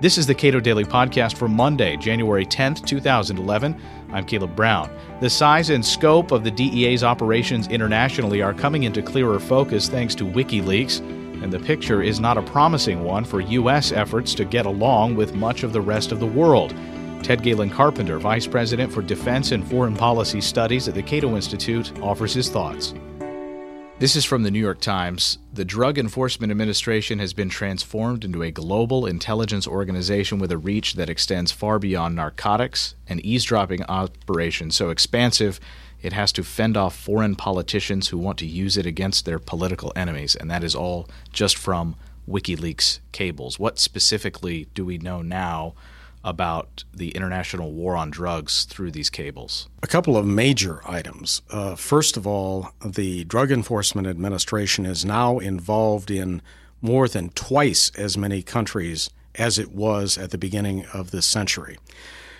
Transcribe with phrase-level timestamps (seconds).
[0.00, 3.78] This is the Cato Daily Podcast for Monday, January 10th, 2011.
[4.10, 4.90] I'm Caleb Brown.
[5.20, 10.14] The size and scope of the DEA's operations internationally are coming into clearer focus thanks
[10.14, 11.00] to WikiLeaks,
[11.42, 13.92] and the picture is not a promising one for U.S.
[13.92, 16.74] efforts to get along with much of the rest of the world.
[17.22, 21.92] Ted Galen Carpenter, Vice President for Defense and Foreign Policy Studies at the Cato Institute,
[22.00, 22.94] offers his thoughts.
[24.00, 25.36] This is from the New York Times.
[25.52, 30.94] The Drug Enforcement Administration has been transformed into a global intelligence organization with a reach
[30.94, 35.60] that extends far beyond narcotics, an eavesdropping operation so expansive
[36.00, 39.92] it has to fend off foreign politicians who want to use it against their political
[39.94, 41.94] enemies, and that is all just from
[42.26, 43.58] WikiLeaks cables.
[43.58, 45.74] What specifically do we know now
[46.24, 49.68] about the international war on drugs through these cables?
[49.82, 51.42] A couple of major items.
[51.50, 56.42] Uh, first of all, the Drug Enforcement Administration is now involved in
[56.82, 61.78] more than twice as many countries as it was at the beginning of this century.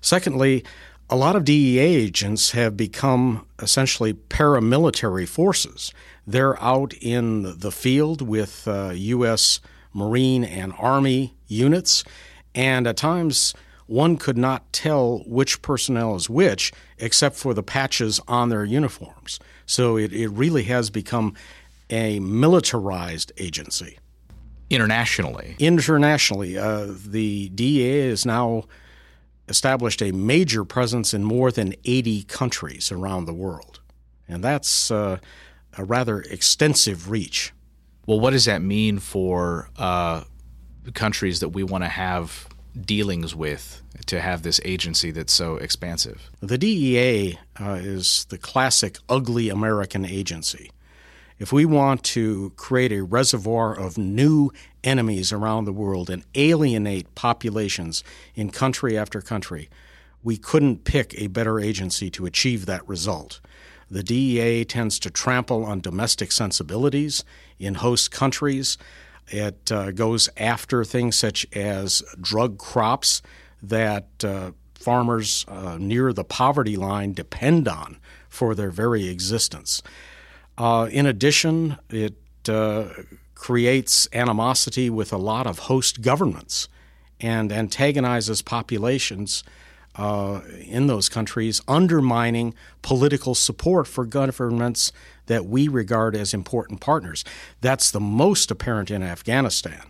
[0.00, 0.64] Secondly,
[1.08, 5.92] a lot of DEA agents have become essentially paramilitary forces.
[6.26, 9.60] They're out in the field with uh, U.S.
[9.92, 12.02] Marine and Army units,
[12.54, 13.54] and at times
[13.86, 19.38] one could not tell which personnel is which except for the patches on their uniforms.
[19.64, 21.34] So it, it really has become
[21.90, 23.98] a militarized agency.
[24.70, 25.54] Internationally?
[25.58, 26.58] Internationally.
[26.58, 28.64] Uh, the DEA has now
[29.48, 33.80] established a major presence in more than 80 countries around the world.
[34.28, 35.18] And that's uh,
[35.78, 37.52] a rather extensive reach.
[38.06, 40.24] Well, what does that mean for uh,
[40.94, 42.48] countries that we want to have
[42.80, 46.30] dealings with to have this agency that's so expansive?
[46.40, 50.70] The DEA uh, is the classic ugly American agency.
[51.38, 54.50] If we want to create a reservoir of new
[54.82, 58.02] enemies around the world and alienate populations
[58.34, 59.68] in country after country,
[60.22, 63.40] we couldn't pick a better agency to achieve that result.
[63.90, 67.22] The DEA tends to trample on domestic sensibilities
[67.58, 68.78] in host countries
[69.28, 73.22] it uh, goes after things such as drug crops
[73.62, 77.98] that uh, farmers uh, near the poverty line depend on
[78.28, 79.82] for their very existence.
[80.58, 82.14] Uh, in addition, it
[82.48, 82.88] uh,
[83.34, 86.68] creates animosity with a lot of host governments
[87.20, 89.42] and antagonizes populations
[89.96, 94.92] uh, in those countries, undermining political support for governments
[95.26, 97.24] that we regard as important partners.
[97.60, 99.82] That's the most apparent in Afghanistan,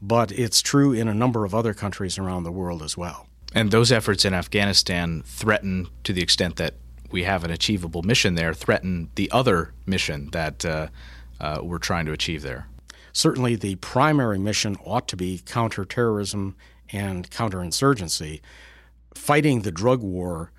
[0.00, 3.26] but it's true in a number of other countries around the world as well.
[3.54, 6.74] And those efforts in Afghanistan threaten, to the extent that
[7.10, 10.88] we have an achievable mission there, threaten the other mission that uh,
[11.40, 12.66] uh, we're trying to achieve there.
[13.12, 16.56] Certainly, the primary mission ought to be counterterrorism
[16.92, 18.40] and counterinsurgency
[19.14, 20.50] fighting the drug war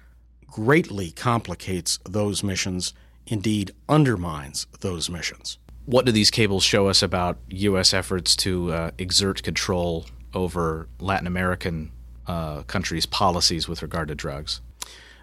[0.48, 2.94] greatly complicates those missions,
[3.28, 5.58] indeed, undermines those missions.
[5.86, 7.94] What do these cables show us about U.S.
[7.94, 11.92] efforts to uh, exert control over Latin American
[12.26, 14.62] uh, countries' policies with regard to drugs?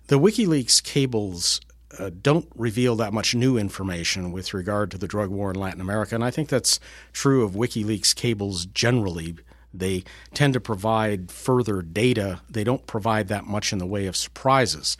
[0.06, 1.60] The WikiLeaks cables
[1.98, 5.80] uh, don't reveal that much new information with regard to the drug war in Latin
[5.80, 6.80] America, and I think that's
[7.12, 9.36] true of WikiLeaks cables generally
[9.74, 12.40] they tend to provide further data.
[12.48, 14.96] They don't provide that much in the way of surprises.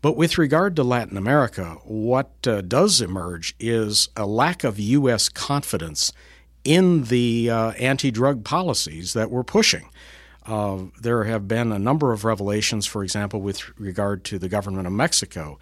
[0.00, 5.28] But with regard to Latin America, what uh, does emerge is a lack of U.S.
[5.28, 6.12] confidence
[6.64, 9.88] in the uh, anti drug policies that we're pushing.
[10.44, 14.86] Uh, there have been a number of revelations, for example, with regard to the government
[14.86, 15.58] of Mexico,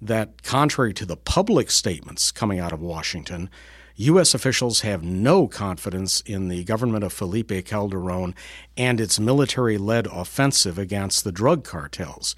[0.00, 3.50] that contrary to the public statements coming out of Washington,
[3.96, 4.34] U.S.
[4.34, 8.34] officials have no confidence in the government of Felipe Calderon
[8.76, 12.34] and its military led offensive against the drug cartels.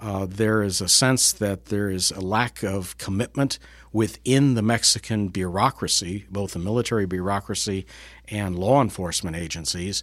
[0.00, 3.60] Uh, there is a sense that there is a lack of commitment
[3.92, 7.86] within the Mexican bureaucracy, both the military bureaucracy
[8.28, 10.02] and law enforcement agencies,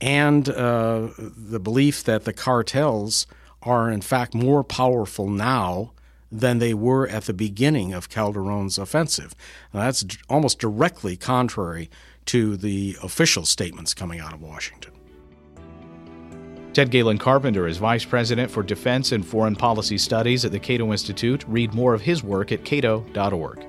[0.00, 3.26] and uh, the belief that the cartels
[3.62, 5.92] are, in fact, more powerful now
[6.30, 9.34] than they were at the beginning of Calderon's offensive.
[9.72, 11.90] Now, that's almost directly contrary
[12.26, 14.92] to the official statements coming out of Washington.
[16.72, 20.92] Ted Galen Carpenter is Vice President for Defense and Foreign Policy Studies at the Cato
[20.92, 21.44] Institute.
[21.48, 23.66] Read more of his work at cato.org.